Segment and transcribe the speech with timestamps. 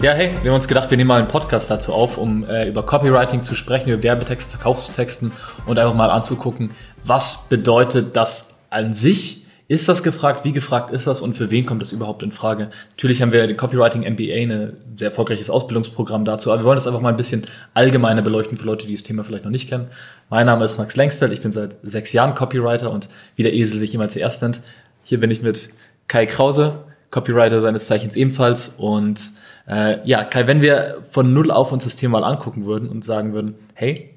[0.00, 2.68] Ja, hey, wir haben uns gedacht, wir nehmen mal einen Podcast dazu auf, um äh,
[2.68, 5.32] über Copywriting zu sprechen, über Werbetexte, Verkaufstexten
[5.66, 6.70] und einfach mal anzugucken,
[7.02, 9.44] was bedeutet das an sich?
[9.66, 10.44] Ist das gefragt?
[10.44, 11.20] Wie gefragt ist das?
[11.20, 12.70] Und für wen kommt das überhaupt in Frage?
[12.90, 16.86] Natürlich haben wir den Copywriting MBA, ein sehr erfolgreiches Ausbildungsprogramm dazu, aber wir wollen das
[16.86, 19.88] einfach mal ein bisschen allgemeiner beleuchten für Leute, die das Thema vielleicht noch nicht kennen.
[20.30, 23.80] Mein Name ist Max Lengsfeld, ich bin seit sechs Jahren Copywriter und wie der Esel
[23.80, 24.60] sich immer zuerst nennt,
[25.02, 25.70] hier bin ich mit
[26.06, 28.68] Kai Krause, Copywriter seines Zeichens ebenfalls.
[28.68, 29.32] Und
[29.66, 33.04] äh, ja, Kai, wenn wir von null auf uns das Thema mal angucken würden und
[33.04, 34.14] sagen würden, hey,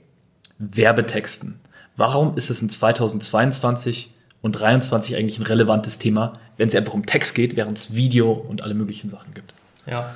[0.59, 1.59] Werbetexten,
[1.95, 7.05] warum ist es in 2022 und 2023 eigentlich ein relevantes Thema, wenn es einfach um
[7.05, 9.53] Text geht, während es Video und alle möglichen Sachen gibt?
[9.85, 10.13] Ja,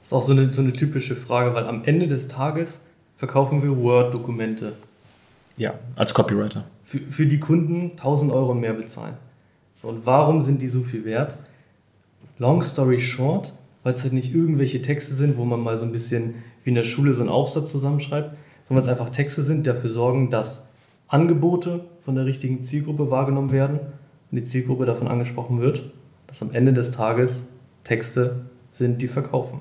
[0.00, 2.80] das ist auch so eine, so eine typische Frage, weil am Ende des Tages
[3.16, 4.74] verkaufen wir Word-Dokumente.
[5.56, 6.64] Ja, als Copywriter.
[6.84, 9.14] Für, für die Kunden 1000 Euro mehr bezahlen.
[9.76, 11.36] So, und warum sind die so viel wert?
[12.38, 15.92] Long story short, weil es halt nicht irgendwelche Texte sind, wo man mal so ein
[15.92, 18.36] bisschen wie in der Schule so einen Aufsatz zusammenschreibt,
[18.68, 20.64] sondern es einfach Texte sind, die dafür sorgen, dass
[21.08, 23.80] Angebote von der richtigen Zielgruppe wahrgenommen werden
[24.30, 25.82] und die Zielgruppe davon angesprochen wird,
[26.26, 27.44] dass am Ende des Tages
[27.84, 29.60] Texte sind, die verkaufen.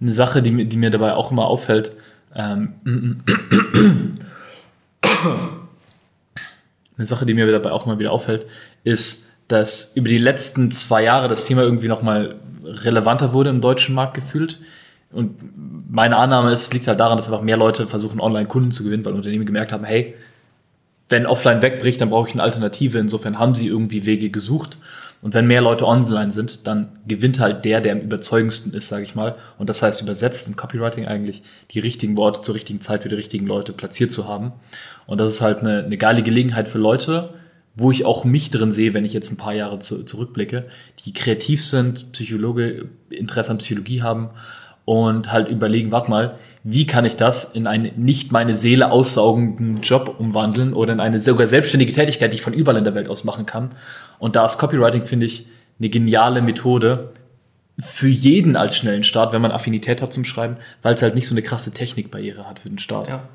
[0.00, 1.92] Eine Sache, die, die mir dabei auch immer auffällt,
[2.34, 2.74] ähm,
[6.96, 8.46] eine Sache, die mir dabei auch immer wieder auffällt,
[8.84, 13.94] ist, dass über die letzten zwei Jahre das Thema irgendwie nochmal relevanter wurde im deutschen
[13.94, 14.58] Markt gefühlt.
[15.12, 15.36] Und
[15.90, 18.82] meine Annahme ist, es liegt halt daran, dass einfach mehr Leute versuchen, online Kunden zu
[18.82, 20.14] gewinnen, weil Unternehmen gemerkt haben, hey,
[21.08, 22.98] wenn offline wegbricht, dann brauche ich eine Alternative.
[22.98, 24.78] Insofern haben sie irgendwie Wege gesucht.
[25.22, 29.04] Und wenn mehr Leute online sind, dann gewinnt halt der, der am überzeugendsten ist, sage
[29.04, 29.36] ich mal.
[29.58, 33.14] Und das heißt übersetzt im Copywriting eigentlich, die richtigen Worte zur richtigen Zeit für die
[33.14, 34.52] richtigen Leute platziert zu haben.
[35.06, 37.30] Und das ist halt eine, eine geile Gelegenheit für Leute,
[37.76, 40.64] wo ich auch mich drin sehe, wenn ich jetzt ein paar Jahre zu, zurückblicke,
[41.04, 44.30] die kreativ sind, Psychologe, Interesse an Psychologie haben
[44.86, 49.82] und halt überlegen, warte mal, wie kann ich das in einen nicht meine Seele aussaugenden
[49.82, 53.08] Job umwandeln oder in eine sogar selbstständige Tätigkeit, die ich von überall in der Welt
[53.08, 53.72] aus machen kann.
[54.18, 55.46] Und da ist Copywriting, finde ich,
[55.78, 57.12] eine geniale Methode
[57.78, 61.28] für jeden als schnellen Start, wenn man Affinität hat zum Schreiben, weil es halt nicht
[61.28, 63.08] so eine krasse Technikbarriere hat für den Start.
[63.08, 63.28] Ja.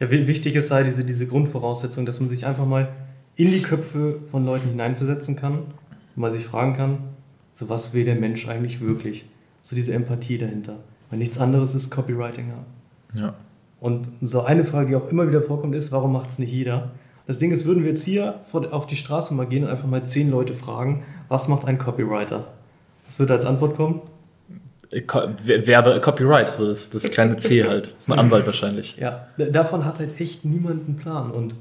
[0.00, 2.88] Ja, wichtig ist halt diese, diese Grundvoraussetzung, dass man sich einfach mal
[3.38, 5.62] in die Köpfe von Leuten hineinversetzen kann
[6.18, 6.98] man sich fragen kann,
[7.54, 9.24] so was will der Mensch eigentlich wirklich?
[9.62, 10.76] So diese Empathie dahinter.
[11.10, 12.52] Weil nichts anderes ist Copywriting.
[13.14, 13.34] Ja.
[13.80, 16.90] Und so eine Frage, die auch immer wieder vorkommt, ist, warum macht es nicht jeder?
[17.26, 20.04] Das Ding ist, würden wir jetzt hier auf die Straße mal gehen und einfach mal
[20.04, 22.48] zehn Leute fragen, was macht ein Copywriter?
[23.06, 24.00] Was wird als Antwort kommen?
[24.90, 27.86] Werbe, Copyright, so das, das kleine C halt.
[27.88, 28.96] Das ist ein Anwalt wahrscheinlich.
[28.96, 31.30] Ja, davon hat halt echt niemand einen Plan.
[31.30, 31.54] Und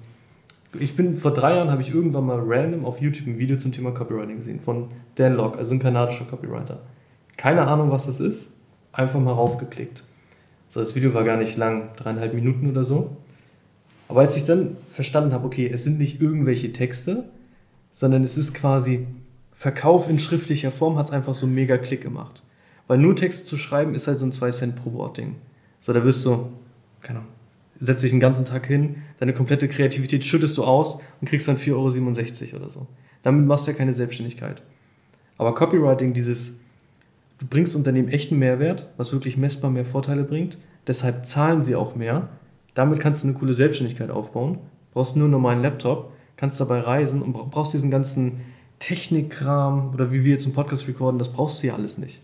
[0.74, 3.72] ich bin vor drei Jahren habe ich irgendwann mal random auf YouTube ein Video zum
[3.72, 6.82] Thema Copywriting gesehen von Dan Locke, also ein kanadischer Copywriter.
[7.38, 8.54] Keine Ahnung, was das ist,
[8.92, 10.04] einfach mal raufgeklickt.
[10.70, 13.16] So, das Video war gar nicht lang, dreieinhalb Minuten oder so.
[14.10, 17.26] Aber als ich dann verstanden habe, okay, es sind nicht irgendwelche Texte,
[17.94, 19.08] sondern es ist quasi
[19.54, 22.44] Verkauf in schriftlicher Form, hat es einfach so einen mega Klick gemacht.
[22.88, 25.36] Weil nur Texte zu schreiben ist halt so ein 2 Cent pro Wort Ding.
[25.82, 26.50] So, da wirst du,
[27.02, 27.32] keine Ahnung,
[27.80, 31.58] setzt dich den ganzen Tag hin, deine komplette Kreativität schüttest du aus und kriegst dann
[31.58, 32.88] 4,67 Euro oder so.
[33.24, 34.62] Damit machst du ja keine Selbstständigkeit.
[35.38, 36.56] Aber Copywriting, dieses,
[37.40, 40.58] du bringst Unternehmen echten Mehrwert, was wirklich messbar mehr Vorteile bringt,
[40.88, 42.30] deshalb zahlen sie auch mehr.
[42.74, 44.60] Damit kannst du eine coole Selbstständigkeit aufbauen.
[44.94, 48.40] Brauchst nur einen normalen Laptop, kannst dabei reisen und brauchst diesen ganzen
[48.80, 52.22] Technikkram oder wie wir jetzt einen Podcast recorden, das brauchst du ja alles nicht.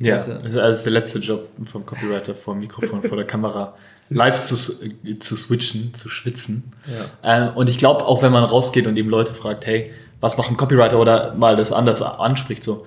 [0.00, 3.74] Ja, also das ist der letzte Job vom Copywriter vor dem Mikrofon, vor der Kamera
[4.10, 6.72] live zu, zu switchen, zu schwitzen.
[6.86, 7.48] Ja.
[7.48, 10.50] Ähm, und ich glaube, auch wenn man rausgeht und eben Leute fragt, hey, was macht
[10.50, 12.86] ein Copywriter oder mal das anders anspricht, so,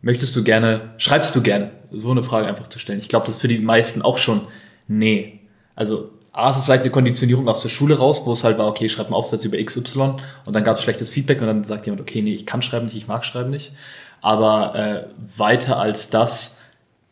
[0.00, 1.72] möchtest du gerne, schreibst du gerne?
[1.92, 3.00] So eine Frage einfach zu stellen.
[3.00, 4.42] Ich glaube, das ist für die meisten auch schon,
[4.88, 5.40] nee.
[5.74, 8.66] Also, A, ist es vielleicht eine Konditionierung aus der Schule raus, wo es halt war,
[8.66, 11.86] okay, schreib einen Aufsatz über XY und dann gab es schlechtes Feedback und dann sagt
[11.86, 13.72] jemand, okay, nee, ich kann schreiben nicht, ich mag schreiben nicht.
[14.20, 15.04] Aber äh,
[15.36, 16.60] weiter als das,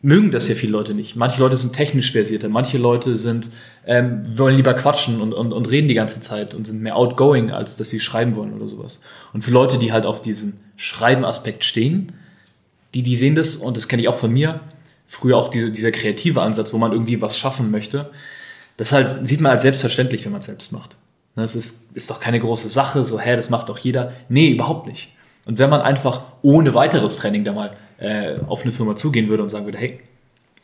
[0.02, 1.14] mögen das ja viele Leute nicht.
[1.14, 3.48] Manche Leute sind technisch versierter, manche Leute sind
[3.86, 7.50] ähm, wollen lieber quatschen und, und, und reden die ganze Zeit und sind mehr outgoing,
[7.50, 9.00] als dass sie schreiben wollen oder sowas.
[9.32, 12.12] Und für Leute, die halt auf diesen Schreiben-Aspekt stehen,
[12.94, 14.60] die, die sehen das, und das kenne ich auch von mir,
[15.06, 18.10] früher auch diese, dieser kreative Ansatz, wo man irgendwie was schaffen möchte,
[18.76, 20.96] das halt sieht man als selbstverständlich, wenn man es selbst macht.
[21.34, 24.12] Das ist, ist doch keine große Sache, so, hä, das macht doch jeder.
[24.28, 25.12] Nee, überhaupt nicht.
[25.44, 29.42] Und wenn man einfach ohne weiteres Training da mal äh, auf eine Firma zugehen würde
[29.42, 30.00] und sagen würde, hey,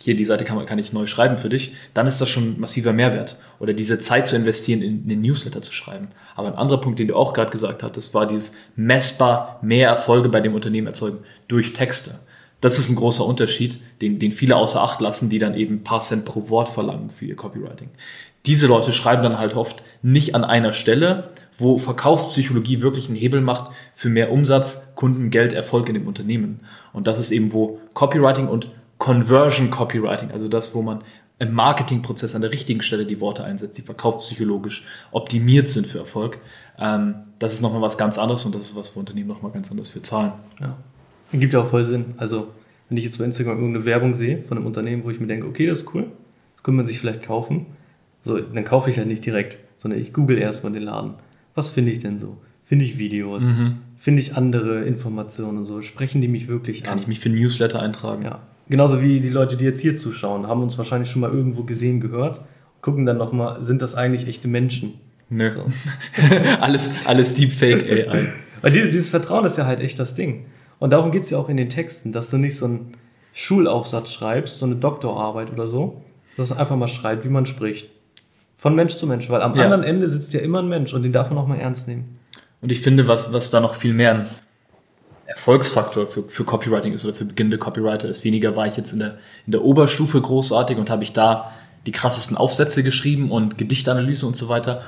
[0.00, 2.60] hier die Seite kann, man, kann ich neu schreiben für dich, dann ist das schon
[2.60, 3.36] massiver Mehrwert.
[3.58, 6.08] Oder diese Zeit zu investieren, in, einen Newsletter zu schreiben.
[6.36, 10.28] Aber ein anderer Punkt, den du auch gerade gesagt hattest, war dieses messbar mehr Erfolge
[10.28, 12.20] bei dem Unternehmen erzeugen durch Texte.
[12.60, 15.84] Das ist ein großer Unterschied, den, den viele außer Acht lassen, die dann eben ein
[15.84, 17.90] paar Cent pro Wort verlangen für ihr Copywriting.
[18.48, 21.28] Diese Leute schreiben dann halt oft nicht an einer Stelle,
[21.58, 26.60] wo Verkaufspsychologie wirklich einen Hebel macht für mehr Umsatz, Kunden, Geld, Erfolg in dem Unternehmen.
[26.94, 31.04] Und das ist eben, wo Copywriting und Conversion Copywriting, also das, wo man
[31.38, 36.38] im Marketingprozess an der richtigen Stelle die Worte einsetzt, die verkaufspsychologisch optimiert sind für Erfolg.
[36.78, 39.70] Ähm, das ist nochmal was ganz anderes und das ist was für Unternehmen nochmal ganz
[39.70, 40.32] anders für Zahlen.
[40.58, 40.74] Ja.
[41.32, 42.14] Gibt ja auch voll Sinn.
[42.16, 42.48] Also,
[42.88, 45.46] wenn ich jetzt bei Instagram irgendeine Werbung sehe von einem Unternehmen, wo ich mir denke,
[45.46, 46.06] okay, das ist cool,
[46.54, 47.66] das könnte man sich vielleicht kaufen,
[48.22, 51.14] so, dann kaufe ich halt nicht direkt, sondern ich google erstmal den Laden.
[51.54, 52.38] Was finde ich denn so?
[52.64, 53.42] Finde ich Videos?
[53.42, 53.78] Mhm.
[53.96, 55.80] Finde ich andere Informationen und so?
[55.80, 56.94] Sprechen die mich wirklich Kann an?
[56.96, 58.24] Kann ich mich für ein Newsletter eintragen?
[58.24, 58.42] Ja.
[58.68, 62.00] Genauso wie die Leute, die jetzt hier zuschauen, haben uns wahrscheinlich schon mal irgendwo gesehen,
[62.00, 62.42] gehört,
[62.82, 64.94] gucken dann nochmal, sind das eigentlich echte Menschen?
[65.30, 65.50] Nö.
[65.50, 65.66] So.
[66.60, 68.28] alles, alles Deepfake AI.
[68.60, 70.46] Weil dieses, dieses Vertrauen ist ja halt echt das Ding.
[70.78, 72.92] Und darum geht es ja auch in den Texten, dass du nicht so einen
[73.32, 76.02] Schulaufsatz schreibst, so eine Doktorarbeit oder so,
[76.36, 77.88] dass du einfach mal schreibst, wie man spricht.
[78.58, 79.64] Von Mensch zu Mensch, weil am ja.
[79.64, 82.18] anderen Ende sitzt ja immer ein Mensch und den darf man auch mal ernst nehmen.
[82.60, 84.26] Und ich finde, was, was da noch viel mehr ein
[85.26, 88.24] Erfolgsfaktor für, für Copywriting ist oder für beginnende Copywriter ist.
[88.24, 91.52] Weniger war ich jetzt in der, in der Oberstufe großartig und habe ich da
[91.86, 94.82] die krassesten Aufsätze geschrieben und Gedichtanalyse und so weiter.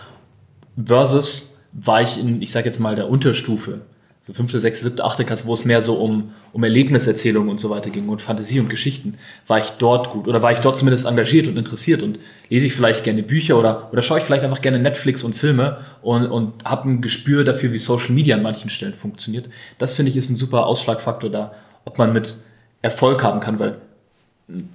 [0.82, 3.82] Versus war ich in, ich sage jetzt mal, der Unterstufe
[4.30, 7.68] so fünfte, sechste, siebte, achte Klasse, wo es mehr so um, um Erlebniserzählungen und so
[7.68, 9.14] weiter ging und Fantasie und Geschichten,
[9.48, 12.72] war ich dort gut oder war ich dort zumindest engagiert und interessiert und lese ich
[12.72, 16.64] vielleicht gerne Bücher oder, oder schaue ich vielleicht einfach gerne Netflix und Filme und, und
[16.64, 19.48] habe ein Gespür dafür, wie Social Media an manchen Stellen funktioniert.
[19.78, 21.52] Das finde ich ist ein super Ausschlagfaktor da,
[21.84, 22.36] ob man mit
[22.82, 23.78] Erfolg haben kann, weil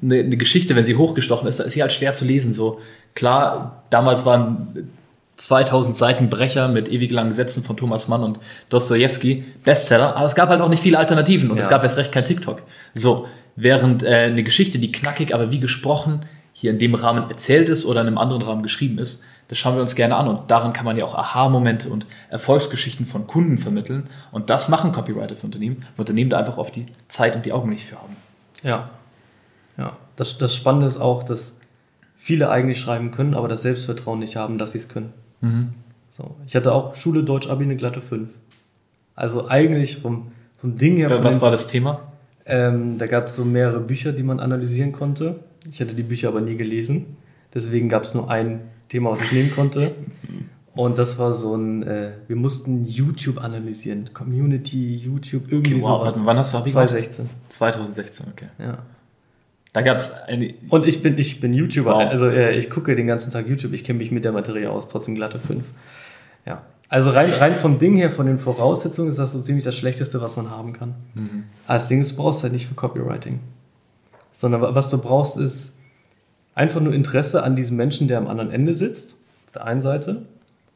[0.02, 2.52] eine, eine Geschichte, wenn sie hochgestochen ist, da ist sie halt schwer zu lesen.
[2.52, 2.81] So
[3.13, 4.90] klar, damals waren
[5.37, 8.39] 2000 Seiten Brecher mit ewig langen Sätzen von Thomas Mann und
[8.69, 11.63] Dostoevsky, Bestseller, aber es gab halt auch nicht viele Alternativen und ja.
[11.63, 12.61] es gab erst recht kein TikTok.
[12.93, 17.67] So, während äh, eine Geschichte, die knackig, aber wie gesprochen hier in dem Rahmen erzählt
[17.67, 20.49] ist oder in einem anderen Rahmen geschrieben ist, das schauen wir uns gerne an und
[20.49, 25.35] darin kann man ja auch Aha-Momente und Erfolgsgeschichten von Kunden vermitteln und das machen Copywriter
[25.35, 28.15] für Unternehmen, weil Unternehmen da einfach oft die Zeit und die Augen nicht für haben.
[28.63, 28.89] Ja,
[29.77, 29.97] ja.
[30.15, 31.57] Das, das Spannende ist auch, dass
[32.15, 35.13] viele eigentlich schreiben können, aber das Selbstvertrauen nicht haben, dass sie es können.
[35.45, 35.69] Mhm.
[36.12, 36.36] So.
[36.47, 38.30] Ich hatte auch Schule Deutsch Abi eine glatte 5.
[39.15, 41.09] Also eigentlich vom, vom Ding her.
[41.24, 42.01] Was den, war das Thema?
[42.45, 45.39] Ähm, da gab es so mehrere Bücher, die man analysieren konnte.
[45.69, 47.18] Ich hatte die Bücher aber nie gelesen.
[47.53, 49.92] Deswegen gab es nur ein Thema, was ich nehmen konnte.
[50.75, 54.09] Und das war so ein, äh, wir mussten YouTube analysieren.
[54.13, 56.01] Community, YouTube, irgendwie okay, wow.
[56.01, 56.21] sowas.
[56.25, 57.30] Wann hast du Abi 2016.
[57.47, 58.47] 2016, okay.
[58.59, 58.80] Ja.
[59.75, 60.54] Da gab es eine.
[60.69, 62.10] Und ich bin, ich bin YouTuber, wow.
[62.10, 64.88] also äh, ich gucke den ganzen Tag YouTube, ich kenne mich mit der Materie aus,
[64.88, 65.66] trotzdem glatte 5.
[66.45, 66.62] Ja.
[66.88, 70.22] Also rein, rein vom Ding her, von den Voraussetzungen ist das so ziemlich das Schlechteste,
[70.22, 70.95] was man haben kann.
[71.13, 71.44] Mhm.
[71.68, 73.42] Das Ding ist, du brauchst halt nicht für Copywriting.
[74.31, 75.74] Sondern was du brauchst, ist
[76.54, 79.18] einfach nur Interesse an diesem Menschen, der am anderen Ende sitzt,
[79.48, 80.21] auf der einen Seite,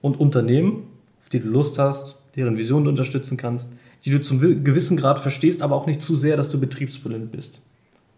[0.02, 0.84] und Unternehmen,
[1.22, 3.72] auf die du Lust hast, deren Vision du unterstützen kannst,
[4.04, 7.62] die du zum gewissen Grad verstehst, aber auch nicht zu sehr, dass du betriebsblind bist.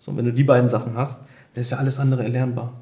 [0.01, 1.21] So, wenn du die beiden Sachen hast,
[1.53, 2.74] dann ist ja alles andere erlernbar.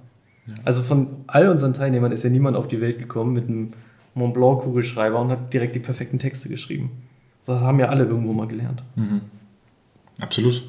[0.48, 0.54] Ja.
[0.64, 3.74] Also von all unseren Teilnehmern ist ja niemand auf die Welt gekommen mit einem
[4.16, 7.04] Mont Blanc Kugelschreiber und hat direkt die perfekten Texte geschrieben.
[7.46, 8.84] Das haben ja alle irgendwo mal gelernt.
[8.96, 9.22] Mhm.
[10.22, 10.64] Absolut.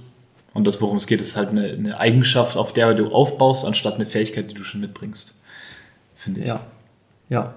[0.53, 3.95] Und das, worum es geht, ist halt eine, eine, Eigenschaft, auf der du aufbaust, anstatt
[3.95, 5.39] eine Fähigkeit, die du schon mitbringst.
[6.17, 6.49] Finde ich.
[6.49, 6.61] Ja.
[7.29, 7.55] Ja.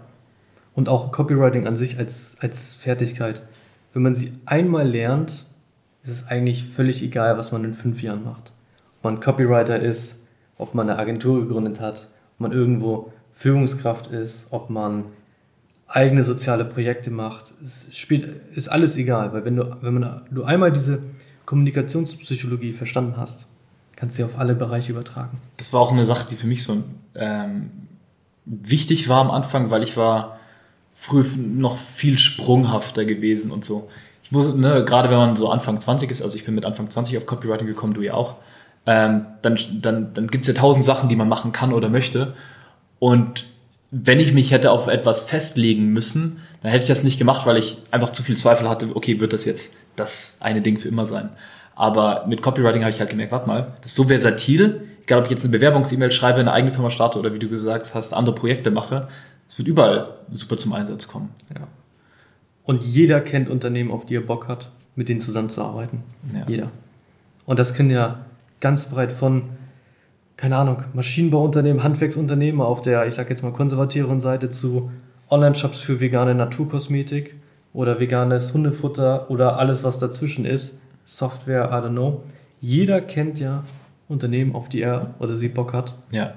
[0.76, 3.42] Und auch Copywriting an sich als, als Fertigkeit.
[3.94, 5.46] Wenn man sie einmal lernt,
[6.04, 8.53] ist es eigentlich völlig egal, was man in fünf Jahren macht
[9.04, 10.20] man Copywriter ist,
[10.58, 15.06] ob man eine Agentur gegründet hat, ob man irgendwo Führungskraft ist, ob man
[15.88, 17.54] eigene soziale Projekte macht.
[17.64, 21.00] Es spielt, ist alles egal, weil wenn du, wenn man, du einmal diese
[21.46, 23.48] Kommunikationspsychologie verstanden hast,
[23.96, 25.40] kannst du sie auf alle Bereiche übertragen.
[25.58, 26.84] Das war auch eine Sache, die für mich so
[27.16, 27.70] ähm,
[28.46, 30.40] wichtig war am Anfang, weil ich war
[30.94, 33.90] früh noch viel sprunghafter gewesen und so.
[34.24, 36.90] Ich wusste, ne, gerade wenn man so Anfang 20 ist, also ich bin mit Anfang
[36.90, 38.36] 20 auf Copywriting gekommen, du ja auch,
[38.86, 42.34] ähm, dann, dann, dann gibt es ja tausend Sachen, die man machen kann oder möchte.
[43.00, 43.46] Und
[43.92, 47.58] wenn ich mich hätte auf etwas festlegen müssen, dann hätte ich das nicht gemacht, weil
[47.58, 51.06] ich einfach zu viel Zweifel hatte, okay, wird das jetzt das eine Ding für immer
[51.06, 51.30] sein.
[51.76, 55.26] Aber mit Copywriting habe ich halt gemerkt, warte mal, das ist so versatil, egal ob
[55.26, 58.36] ich jetzt eine Bewerbungs-E-Mail schreibe, eine eigene Firma starte oder wie du gesagt hast, andere
[58.36, 59.08] Projekte mache,
[59.48, 61.30] es wird überall super zum Einsatz kommen.
[61.54, 61.68] Ja.
[62.64, 66.04] Und jeder kennt Unternehmen, auf die er Bock hat, mit denen zusammenzuarbeiten.
[66.34, 66.46] Ja.
[66.48, 66.72] Jeder.
[67.46, 68.20] Und das können ja
[68.64, 69.44] ganz breit von,
[70.38, 74.90] keine Ahnung, Maschinenbauunternehmen, Handwerksunternehmen auf der, ich sag jetzt mal, konservativeren Seite zu
[75.30, 77.36] Online-Shops für vegane Naturkosmetik
[77.74, 82.24] oder veganes Hundefutter oder alles, was dazwischen ist, Software, I don't know.
[82.62, 83.66] jeder kennt ja
[84.08, 86.34] Unternehmen, auf die er oder sie Bock hat, Ja.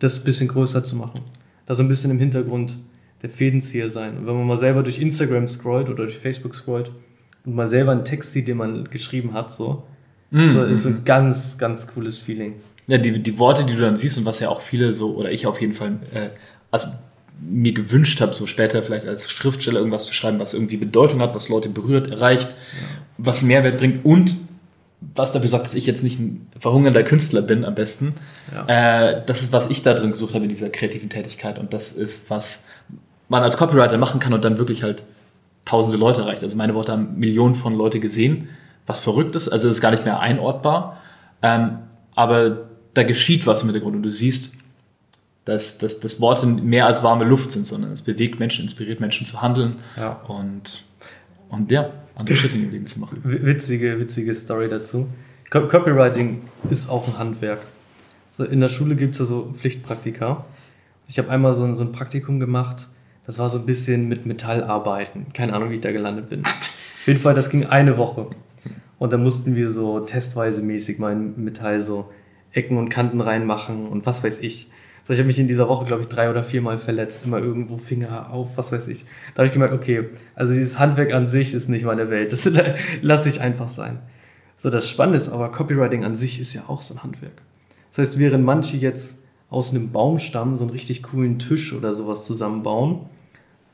[0.00, 1.20] das ein bisschen größer zu machen.
[1.66, 2.78] Da so ein bisschen im Hintergrund
[3.22, 4.16] der Fädenzieher sein.
[4.18, 6.90] Und wenn man mal selber durch Instagram scrollt oder durch Facebook scrollt
[7.44, 9.84] und mal selber einen Text sieht, den man geschrieben hat, so,
[10.30, 12.54] Mhm, so ist ein ganz, ganz cooles Feeling.
[12.86, 15.30] Ja, die, die Worte, die du dann siehst und was ja auch viele so, oder
[15.30, 16.28] ich auf jeden Fall, äh,
[16.70, 16.88] also
[17.40, 21.34] mir gewünscht habe, so später vielleicht als Schriftsteller irgendwas zu schreiben, was irgendwie Bedeutung hat,
[21.34, 22.54] was Leute berührt, erreicht,
[23.16, 24.36] was Mehrwert bringt und
[25.14, 28.14] was dafür sorgt, dass ich jetzt nicht ein verhungernder Künstler bin am besten.
[28.52, 29.10] Ja.
[29.10, 31.92] Äh, das ist, was ich da drin gesucht habe in dieser kreativen Tätigkeit und das
[31.92, 32.64] ist, was
[33.28, 35.04] man als Copywriter machen kann und dann wirklich halt
[35.64, 36.42] tausende Leute erreicht.
[36.42, 38.48] Also meine Worte haben Millionen von Leute gesehen,
[38.88, 41.00] was verrückt ist, also ist gar nicht mehr einordbar.
[41.42, 41.78] Ähm,
[42.16, 44.54] aber da geschieht was im Hintergrund und du siehst,
[45.44, 49.24] dass, dass, dass Worte mehr als warme Luft sind, sondern es bewegt Menschen, inspiriert Menschen
[49.26, 50.12] zu handeln Ja.
[50.26, 50.84] und,
[51.48, 53.20] und ja, andere Schritte in ihrem Leben zu machen.
[53.24, 55.06] Witzige, witzige Story dazu.
[55.50, 57.60] Co Copywriting ist auch ein Handwerk.
[58.50, 60.44] In der Schule gibt es ja so Pflichtpraktika.
[61.06, 62.88] Ich habe einmal so ein, so ein Praktikum gemacht,
[63.24, 65.32] das war so ein bisschen mit Metallarbeiten.
[65.32, 66.44] Keine Ahnung, wie ich da gelandet bin.
[66.44, 68.26] Auf jeden Fall, das ging eine Woche.
[68.98, 72.10] Und da mussten wir so testweise mäßig mal in Metall so
[72.52, 74.70] Ecken und Kanten reinmachen und was weiß ich.
[75.02, 77.78] Also ich habe mich in dieser Woche, glaube ich, drei oder viermal verletzt, immer irgendwo
[77.78, 79.04] Finger auf, was weiß ich.
[79.34, 82.32] Da habe ich gemerkt, okay, also dieses Handwerk an sich ist nicht meine Welt.
[82.32, 82.50] Das
[83.02, 84.00] lasse ich einfach sein.
[84.58, 87.40] So, das Spannende ist aber, Copywriting an sich ist ja auch so ein Handwerk.
[87.90, 92.26] Das heißt, während manche jetzt aus einem Baumstamm so einen richtig coolen Tisch oder sowas
[92.26, 93.06] zusammenbauen,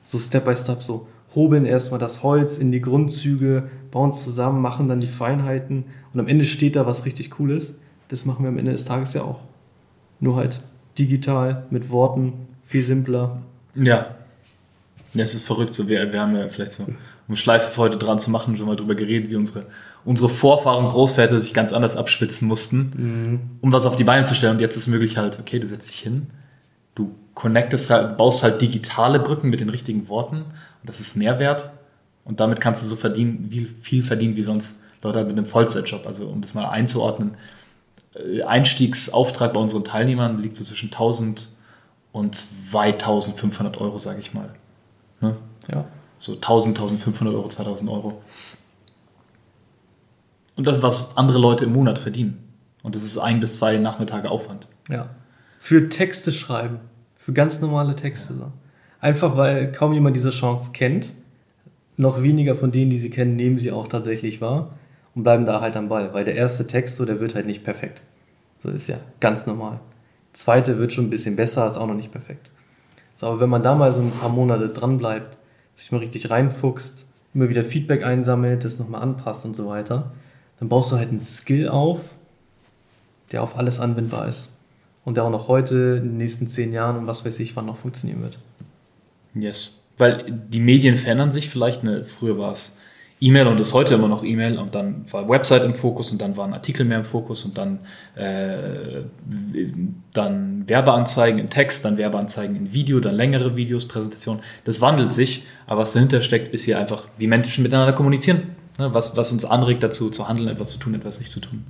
[0.04, 4.60] so Step by Step, so hobeln erstmal das Holz in die Grundzüge, bauen es zusammen,
[4.60, 7.74] machen dann die Feinheiten und am Ende steht da was richtig Cooles.
[8.08, 9.40] Das machen wir am Ende des Tages ja auch.
[10.20, 10.62] Nur halt
[10.98, 13.42] digital, mit Worten, viel simpler.
[13.74, 14.14] Ja.
[15.14, 15.74] Ja, es ist verrückt.
[15.74, 16.86] So, wir, wir haben ja vielleicht so,
[17.28, 19.66] um Schleife für heute dran zu machen, schon mal drüber geredet, wie unsere,
[20.04, 24.54] unsere Vorfahren, Großväter sich ganz anders abschwitzen mussten, um was auf die Beine zu stellen.
[24.54, 26.26] Und jetzt ist möglich halt, okay, du setzt dich hin,
[26.94, 31.70] du connectest halt, baust halt digitale Brücken mit den richtigen Worten und das ist Mehrwert.
[32.24, 35.46] Und damit kannst du so verdienen, wie viel verdienen wie sonst Leute halt mit einem
[35.46, 36.06] Vollzeitjob.
[36.06, 37.36] Also um das mal einzuordnen,
[38.14, 41.48] äh, Einstiegsauftrag bei unseren Teilnehmern liegt so zwischen 1000
[42.12, 44.50] und 2500 Euro, sage ich mal.
[45.20, 45.36] Ne?
[45.72, 45.84] Ja.
[46.18, 48.22] So 1000, 1500 Euro, 2000 Euro.
[50.56, 52.48] Und das ist, was andere Leute im Monat verdienen.
[52.82, 54.68] Und das ist ein bis zwei Nachmittage Aufwand.
[54.88, 55.08] Ja.
[55.58, 56.78] Für Texte schreiben.
[57.24, 58.34] Für ganz normale Texte.
[58.34, 58.52] So.
[59.00, 61.14] Einfach weil kaum jemand diese Chance kennt.
[61.96, 64.74] Noch weniger von denen, die sie kennen, nehmen sie auch tatsächlich wahr
[65.14, 66.12] und bleiben da halt am Ball.
[66.12, 68.02] Weil der erste Text, so, der wird halt nicht perfekt.
[68.62, 69.80] So ist ja ganz normal.
[70.34, 72.50] Zweite wird schon ein bisschen besser, ist auch noch nicht perfekt.
[73.14, 75.38] So, aber wenn man da mal so ein paar Monate dran bleibt,
[75.76, 80.12] sich mal richtig reinfuchst, immer wieder Feedback einsammelt, das nochmal anpasst und so weiter,
[80.58, 82.00] dann baust du halt einen Skill auf,
[83.32, 84.53] der auf alles anwendbar ist.
[85.04, 87.66] Und der auch noch heute, in den nächsten zehn Jahren und was weiß ich, wann
[87.66, 88.38] noch funktionieren wird.
[89.34, 89.82] Yes.
[89.98, 91.84] Weil die Medien verändern sich vielleicht.
[91.84, 92.04] Ne?
[92.04, 92.78] Früher war es
[93.20, 96.36] E-Mail und ist heute immer noch E-Mail und dann war Website im Fokus und dann
[96.36, 97.78] waren Artikel mehr im Fokus und dann,
[98.16, 99.02] äh,
[100.12, 104.42] dann Werbeanzeigen in Text, dann Werbeanzeigen in Video, dann längere Videos, Präsentationen.
[104.64, 108.42] Das wandelt sich, aber was dahinter steckt, ist hier einfach, wie Menschen miteinander kommunizieren.
[108.78, 108.92] Ne?
[108.92, 111.64] Was, was uns anregt dazu zu handeln, etwas zu tun, etwas nicht zu tun.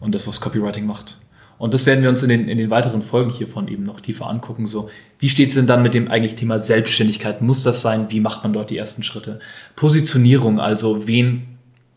[0.00, 1.18] Und das, was Copywriting macht.
[1.58, 4.28] Und das werden wir uns in den, in den weiteren Folgen hiervon eben noch tiefer
[4.28, 4.66] angucken.
[4.66, 7.40] So, wie steht es denn dann mit dem eigentlich Thema Selbstständigkeit?
[7.40, 8.06] Muss das sein?
[8.10, 9.40] Wie macht man dort die ersten Schritte?
[9.76, 11.54] Positionierung, also wen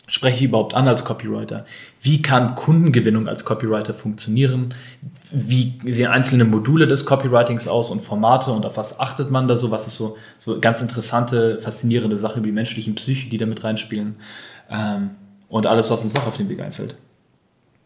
[0.07, 1.65] spreche ich überhaupt an als Copywriter?
[2.01, 4.73] Wie kann Kundengewinnung als Copywriter funktionieren?
[5.31, 9.57] Wie sehen einzelne Module des Copywritings aus und Formate und auf was achtet man da
[9.57, 9.71] so?
[9.71, 13.63] Was ist so, so ganz interessante, faszinierende Sachen über die menschlichen Psyche, die da mit
[13.63, 14.15] reinspielen?
[14.69, 15.11] Ähm,
[15.49, 16.95] und alles, was uns noch auf den Weg einfällt.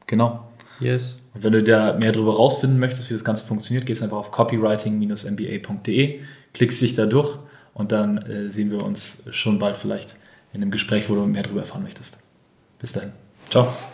[0.07, 0.50] Genau.
[0.81, 1.19] Yes.
[1.33, 4.31] Und wenn du da mehr darüber rausfinden möchtest, wie das Ganze funktioniert, gehst einfach auf
[4.31, 6.19] copywriting-mba.de,
[6.53, 7.37] klickst dich da durch
[7.73, 10.17] und dann äh, sehen wir uns schon bald vielleicht
[10.53, 12.19] in einem Gespräch, wo du mehr darüber erfahren möchtest.
[12.79, 13.11] Bis dahin.
[13.49, 13.67] Ciao.